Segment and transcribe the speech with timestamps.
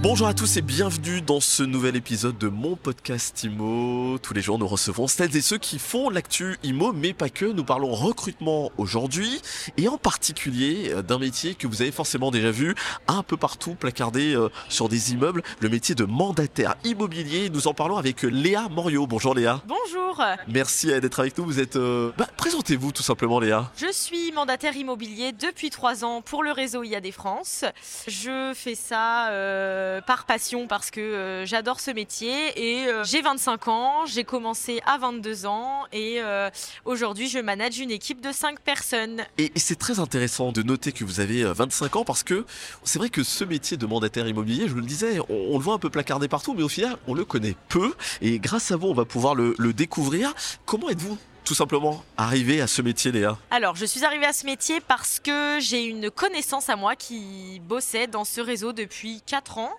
[0.00, 4.16] Bonjour à tous et bienvenue dans ce nouvel épisode de mon podcast IMO.
[4.18, 7.44] Tous les jours, nous recevons celles et ceux qui font l'actu IMO, mais pas que.
[7.46, 9.42] Nous parlons recrutement aujourd'hui
[9.76, 12.76] et en particulier euh, d'un métier que vous avez forcément déjà vu
[13.08, 17.50] un peu partout placardé euh, sur des immeubles, le métier de mandataire immobilier.
[17.50, 19.06] Nous en parlons avec Léa Morio.
[19.08, 19.62] Bonjour Léa.
[19.66, 21.44] Bonjour, Merci euh, d'être avec nous.
[21.44, 21.74] Vous êtes.
[21.76, 23.70] euh, bah, Présentez-vous tout simplement Léa.
[23.76, 27.64] je suis mandataire immobilier depuis trois ans pour le réseau IAD France.
[28.06, 33.22] Je fais ça euh, par passion parce que euh, j'adore ce métier et euh, j'ai
[33.22, 36.50] 25 ans, j'ai commencé à 22 ans et euh,
[36.84, 39.22] aujourd'hui je manage une équipe de 5 personnes.
[39.38, 42.44] Et c'est très intéressant de noter que vous avez euh, 25 ans parce que
[42.84, 45.74] c'est vrai que ce métier de mandataire immobilier, je vous le disais, on, le voit
[45.74, 47.94] un peu placardé partout, mais au final, on le connaît peu.
[48.22, 50.34] Et grâce à vous, on va pouvoir le découvrir.
[50.64, 54.44] Comment êtes-vous tout simplement arrivé à ce métier, Léa Alors je suis arrivée à ce
[54.44, 59.56] métier parce que j'ai une connaissance à moi qui bossait dans ce réseau depuis 4
[59.56, 59.72] ans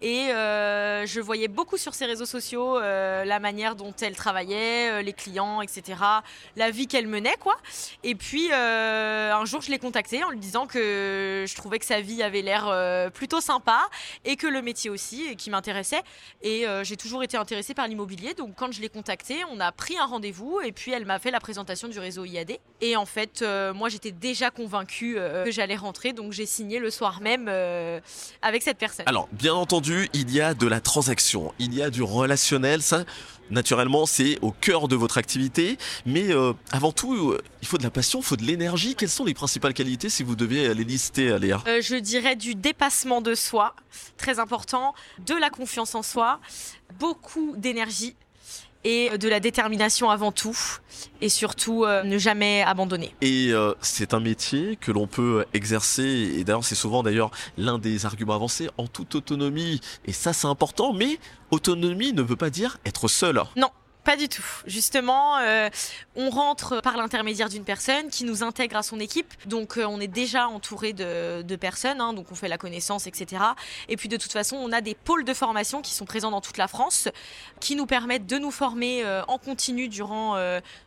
[0.00, 4.90] et euh, je voyais beaucoup sur ses réseaux sociaux euh, la manière dont elle travaillait,
[4.92, 6.00] euh, les clients, etc.
[6.56, 7.56] La vie qu'elle menait, quoi.
[8.04, 12.00] Et puis un jour, je l'ai contactée en lui disant que je trouvais que sa
[12.00, 13.88] vie avait l'air plutôt sympa
[14.24, 16.02] et que le métier aussi, et qui m'intéressait.
[16.42, 18.34] Et j'ai toujours été intéressée par l'immobilier.
[18.34, 21.30] Donc quand je l'ai contactée, on a pris un rendez-vous et puis elle m'a fait
[21.30, 22.58] la présentation du réseau IAD.
[22.80, 26.78] Et en fait, euh, moi, j'étais déjà convaincue euh, que j'allais rentrer, donc j'ai signé
[26.78, 27.98] le soir même euh,
[28.42, 29.06] avec cette personne.
[29.08, 33.04] Alors, bien entendu, il y a de la transaction, il y a du relationnel, ça...
[33.50, 36.34] Naturellement, c'est au cœur de votre activité, mais
[36.70, 38.94] avant tout, il faut de la passion, il faut de l'énergie.
[38.94, 43.22] Quelles sont les principales qualités si vous deviez les lister, Léa je dirais du dépassement
[43.22, 43.74] de soi,
[44.18, 44.94] très important,
[45.26, 46.40] de la confiance en soi,
[46.98, 48.16] beaucoup d'énergie
[48.84, 50.56] et de la détermination avant tout,
[51.20, 53.14] et surtout euh, ne jamais abandonner.
[53.20, 57.78] Et euh, c'est un métier que l'on peut exercer, et d'ailleurs c'est souvent d'ailleurs l'un
[57.78, 59.80] des arguments avancés, en toute autonomie.
[60.06, 61.18] Et ça c'est important, mais
[61.50, 63.42] autonomie ne veut pas dire être seul.
[63.56, 63.70] Non.
[64.08, 64.62] Pas du tout.
[64.64, 65.68] Justement, euh,
[66.16, 69.34] on rentre par l'intermédiaire d'une personne qui nous intègre à son équipe.
[69.44, 73.42] Donc, euh, on est déjà entouré de, personnes, hein, donc on fait la connaissance, etc.
[73.90, 76.40] Et puis, de toute façon, on a des pôles de formation qui sont présents dans
[76.40, 77.08] toute la France,
[77.60, 80.38] qui nous permettent de nous former euh, en continu durant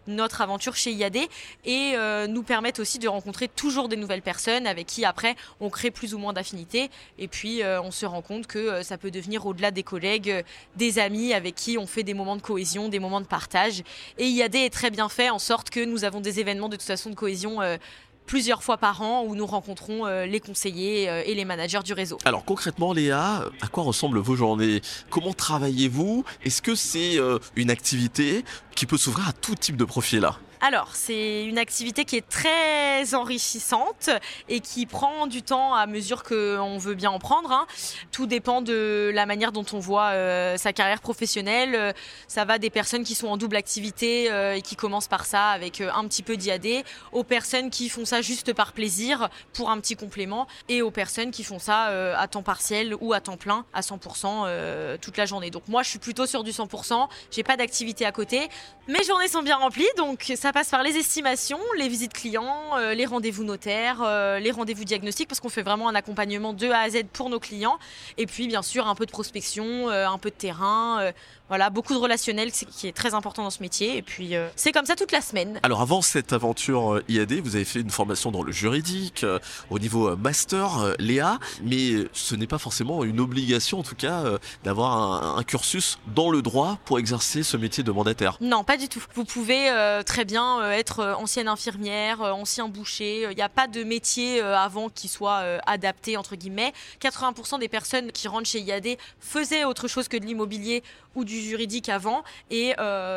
[0.07, 1.17] notre aventure chez IAD
[1.65, 1.93] et
[2.27, 6.15] nous permettent aussi de rencontrer toujours des nouvelles personnes avec qui, après, on crée plus
[6.15, 6.89] ou moins d'affinités.
[7.19, 10.43] Et puis, on se rend compte que ça peut devenir, au-delà des collègues,
[10.75, 13.83] des amis avec qui on fait des moments de cohésion, des moments de partage.
[14.17, 16.85] Et IAD est très bien fait en sorte que nous avons des événements de toute
[16.85, 17.77] façon de cohésion euh,
[18.25, 21.93] plusieurs fois par an où nous rencontrons euh, les conseillers euh, et les managers du
[21.93, 22.17] réseau.
[22.23, 24.81] Alors concrètement, Léa, à quoi ressemblent vos journées?
[25.09, 26.23] Comment travaillez-vous?
[26.45, 27.17] Est-ce que c'est
[27.55, 28.45] une activité
[28.75, 30.37] qui peut s'ouvrir à tout type de profil là?
[30.63, 34.11] Alors, c'est une activité qui est très enrichissante
[34.47, 37.51] et qui prend du temps à mesure qu'on veut bien en prendre.
[37.51, 37.65] hein.
[38.11, 41.73] Tout dépend de la manière dont on voit euh, sa carrière professionnelle.
[41.73, 41.93] Euh,
[42.27, 45.47] Ça va des personnes qui sont en double activité euh, et qui commencent par ça
[45.49, 49.79] avec un petit peu d'IAD, aux personnes qui font ça juste par plaisir pour un
[49.79, 51.85] petit complément et aux personnes qui font ça
[52.19, 55.49] à temps partiel ou à temps plein à 100% euh, toute la journée.
[55.49, 57.07] Donc moi, je suis plutôt sur du 100%.
[57.31, 58.47] J'ai pas d'activité à côté.
[58.87, 62.93] Mes journées sont bien remplies, donc ça passe par les estimations, les visites clients, euh,
[62.93, 66.79] les rendez-vous notaires, euh, les rendez-vous diagnostiques, parce qu'on fait vraiment un accompagnement de A
[66.79, 67.77] à Z pour nos clients.
[68.17, 71.11] Et puis, bien sûr, un peu de prospection, euh, un peu de terrain,
[71.49, 73.97] voilà, beaucoup de relationnel, qui est très important dans ce métier.
[73.97, 75.59] Et puis, c'est comme ça toute la semaine.
[75.63, 79.25] Alors avant cette aventure IAD, vous avez fait une formation dans le juridique,
[79.69, 84.23] au niveau master, Léa, mais ce n'est pas forcément une obligation en tout cas
[84.63, 88.37] d'avoir un, un cursus dans le droit pour exercer ce métier de mandataire.
[88.39, 89.03] Non, pas du tout.
[89.13, 89.69] Vous pouvez
[90.05, 93.27] très bien euh, être euh, ancienne infirmière, euh, ancien boucher.
[93.29, 96.73] Il n'y a pas de métier avant qui soit adapté, entre guillemets.
[97.01, 100.83] 80% des personnes qui rentrent chez IAD faisaient autre chose que de l'immobilier
[101.15, 102.23] ou du juridique avant.
[102.49, 102.73] Et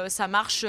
[0.08, 0.66] ça marche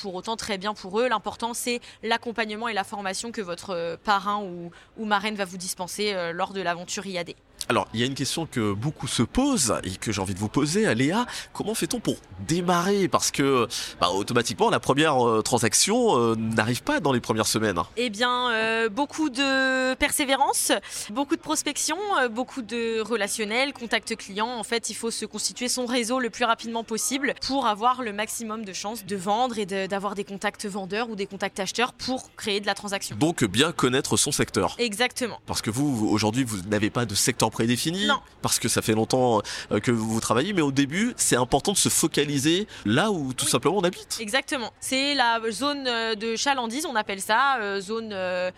[0.00, 1.08] pour autant très bien pour eux.
[1.08, 6.14] L'important, c'est l'accompagnement et la formation que votre parrain ou, ou marraine va vous dispenser
[6.32, 7.34] lors de l'aventure IAD.
[7.70, 10.38] Alors, il y a une question que beaucoup se posent et que j'ai envie de
[10.38, 11.26] vous poser à Léa.
[11.52, 12.16] Comment fait-on pour
[12.46, 13.08] démarrer?
[13.08, 13.68] Parce que,
[14.00, 17.78] bah, automatiquement, la première euh, transaction euh, n'arrive pas dans les premières semaines.
[17.98, 20.72] Eh bien, euh, beaucoup de persévérance,
[21.10, 21.98] beaucoup de prospection,
[22.30, 24.48] beaucoup de relationnel, contact client.
[24.48, 28.14] En fait, il faut se constituer son réseau le plus rapidement possible pour avoir le
[28.14, 31.92] maximum de chances de vendre et de- d'avoir des contacts vendeurs ou des contacts acheteurs
[31.92, 33.14] pour créer de la transaction.
[33.16, 34.74] Donc, bien connaître son secteur.
[34.78, 35.38] Exactement.
[35.44, 38.20] Parce que vous, vous, aujourd'hui, vous n'avez pas de secteur prédéfinie Non.
[38.40, 41.76] parce que ça fait longtemps euh, que vous travaillez, mais au début, c'est important de
[41.76, 43.50] se focaliser là où tout Oui.
[43.50, 44.18] simplement on habite.
[44.20, 44.72] Exactement.
[44.78, 48.52] C'est la zone euh, de chalandise, on appelle ça, euh, zone euh,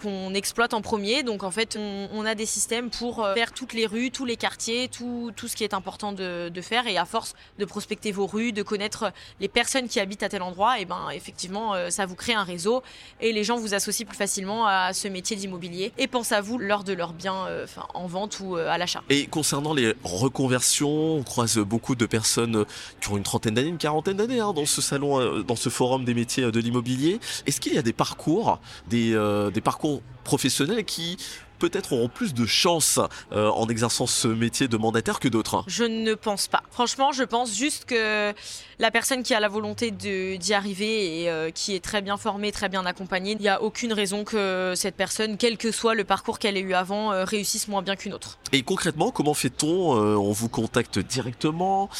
[0.00, 1.22] qu'on exploite en premier.
[1.22, 4.36] Donc en fait, on, a des systèmes pour euh, faire toutes les rues, tous les
[4.36, 6.86] quartiers, tout, tout ce qui est important de, faire.
[6.86, 10.42] Et à force de prospecter vos rues, de connaître les personnes qui habitent à tel
[10.42, 12.82] endroit, et ben effectivement, euh, ça vous crée un réseau
[13.20, 16.58] et les gens vous associent plus facilement à ce métier d'immobilier et pensent à vous
[16.58, 19.02] lors de leurs biens euh, en vente ou à l'achat.
[19.08, 22.64] Et concernant les reconversions, on croise beaucoup de personnes
[23.00, 26.04] qui ont une trentaine d'années, une quarantaine d'années hein, dans ce salon, dans ce forum
[26.04, 27.20] des métiers de l'immobilier.
[27.46, 28.58] Est-ce qu'il y a des parcours,
[28.88, 29.16] des,
[29.52, 29.89] des parcours
[30.24, 31.16] professionnels qui
[31.60, 32.98] peut-être auront plus de chance
[33.32, 36.62] euh, en exerçant ce métier de mandataire que d'autres hein Je ne pense pas.
[36.70, 38.32] Franchement, je pense juste que
[38.78, 42.50] la personne qui a la volonté d'y arriver et euh, qui est très bien formée,
[42.50, 46.04] très bien accompagnée, il n'y a aucune raison que cette personne, quel que soit le
[46.04, 48.38] parcours qu'elle ait eu avant, euh, réussisse moins bien qu'une autre.
[48.52, 51.90] Et concrètement, comment fait-on On vous contacte directement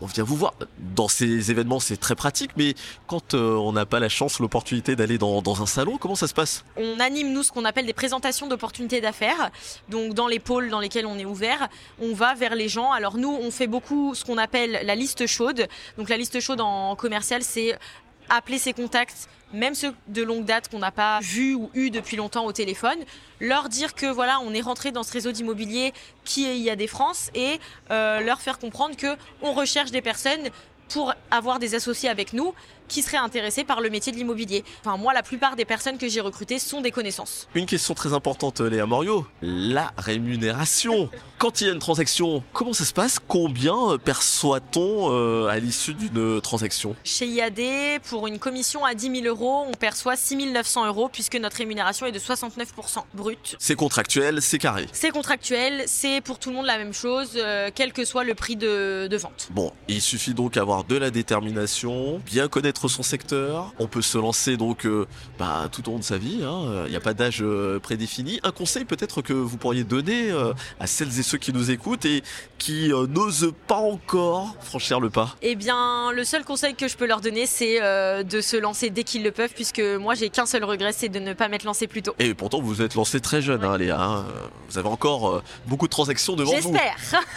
[0.00, 0.54] on vient vous voir.
[0.94, 2.74] Dans ces événements, c'est très pratique, mais
[3.06, 6.28] quand euh, on n'a pas la chance, l'opportunité d'aller dans, dans un salon, comment ça
[6.28, 6.64] se passe?
[6.76, 9.50] On anime, nous, ce qu'on appelle des présentations d'opportunités d'affaires.
[9.88, 11.68] Donc, dans les pôles dans lesquels on est ouvert,
[12.00, 12.92] on va vers les gens.
[12.92, 15.66] Alors, nous, on fait beaucoup ce qu'on appelle la liste chaude.
[15.96, 17.78] Donc, la liste chaude en commercial, c'est
[18.28, 22.16] appeler ses contacts, même ceux de longue date qu'on n'a pas vus ou eu depuis
[22.16, 22.98] longtemps au téléphone,
[23.40, 25.92] leur dire que voilà, on est rentré dans ce réseau d'immobilier
[26.24, 30.50] qui est IA des France et euh, leur faire comprendre que on recherche des personnes
[30.88, 32.54] pour avoir des associés avec nous
[32.88, 34.64] qui seraient intéressés par le métier de l'immobilier.
[34.84, 37.48] Enfin, moi, la plupart des personnes que j'ai recrutées sont des connaissances.
[37.54, 41.10] Une question très importante, Léa Morio, la rémunération.
[41.38, 43.18] Quand il y a une transaction, comment ça se passe?
[43.18, 46.96] Combien euh, perçoit-on euh, à l'issue d'une transaction?
[47.04, 51.36] Chez IAD, pour une commission à 10 000 euros, on perçoit 6 900 euros puisque
[51.36, 53.56] notre rémunération est de 69% brut.
[53.58, 54.86] C'est contractuel, c'est carré.
[54.92, 58.34] C'est contractuel, c'est pour tout le monde la même chose, euh, quel que soit le
[58.34, 59.48] prix de, de vente.
[59.50, 63.72] Bon, il suffit donc d'avoir de la détermination, bien connaître son secteur.
[63.78, 65.06] On peut se lancer donc euh,
[65.38, 66.40] bah, tout au long de sa vie.
[66.44, 66.84] hein.
[66.86, 68.40] Il n'y a pas d'âge euh, prédéfini.
[68.42, 72.04] Un conseil peut-être que vous pourriez donner euh, à celles et ceux qui nous écoutent
[72.04, 72.22] et
[72.58, 75.34] qui euh, n'osent pas encore franchir le pas.
[75.42, 78.90] Eh bien, le seul conseil que je peux leur donner, c'est euh, de se lancer
[78.90, 81.64] dès qu'ils le peuvent, puisque moi, j'ai qu'un seul regret, c'est de ne pas m'être
[81.64, 82.14] lancé plus tôt.
[82.18, 84.00] Et pourtant, vous êtes lancé très jeune, hein, Léa.
[84.00, 84.24] hein.
[84.70, 86.72] Vous avez encore euh, beaucoup de transactions devant vous.
[86.72, 87.22] J'espère.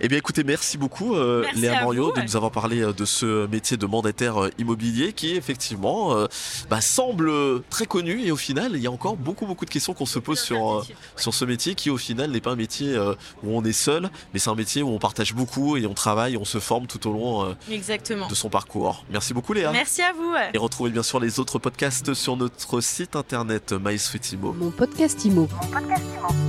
[0.00, 2.12] Eh bien, écoutez, merci beaucoup, euh, Merci Léa vous.
[2.12, 6.26] de nous avoir parlé de ce métier de mandataire immobilier qui, effectivement, euh,
[6.70, 7.30] bah, semble
[7.70, 8.22] très connu.
[8.24, 10.78] Et au final, il y a encore beaucoup, beaucoup de questions qu'on se pose sur,
[10.78, 10.82] euh,
[11.16, 14.10] sur ce métier qui, au final, n'est pas un métier euh, où on est seul,
[14.32, 17.06] mais c'est un métier où on partage beaucoup et on travaille, on se forme tout
[17.08, 18.28] au long euh, Exactement.
[18.28, 19.04] de son parcours.
[19.10, 19.72] Merci beaucoup, Léa.
[19.72, 20.34] Merci à vous.
[20.54, 24.52] Et retrouvez bien sûr les autres podcasts sur notre site internet MySweetimo.
[24.52, 25.48] Mon podcast IMO.
[25.62, 26.45] Mon podcast Imo.